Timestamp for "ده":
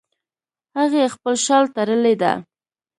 2.21-2.31